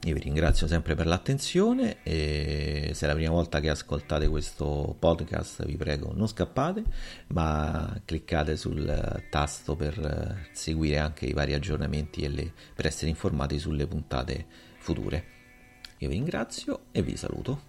Io 0.04 0.14
vi 0.14 0.22
ringrazio 0.22 0.66
sempre 0.66 0.96
per 0.96 1.06
l'attenzione 1.06 2.02
e 2.04 2.92
se 2.94 3.06
è 3.06 3.08
la 3.08 3.16
prima 3.16 3.32
volta 3.32 3.60
che 3.60 3.70
ascoltate 3.70 4.30
questo 4.30 4.96
podcast 4.98 5.66
vi 5.66 5.76
prego 5.76 6.14
non 6.16 6.26
scappate 6.26 6.84
ma 7.28 8.02
cliccate 8.06 8.56
sul 8.56 9.26
tasto 9.30 9.76
per 9.76 10.48
seguire 10.54 11.00
anche 11.00 11.26
i 11.26 11.34
vari 11.34 11.54
aggiornamenti 11.54 12.22
e 12.22 12.30
le, 12.30 12.54
per 12.74 12.86
essere 12.86 13.10
informati 13.10 13.60
sulle 13.60 13.88
puntate 13.88 14.46
future. 14.78 15.24
Io 15.98 16.08
vi 16.08 16.16
ringrazio 16.16 16.86
e 16.92 17.02
vi 17.02 17.18
saluto. 17.18 17.69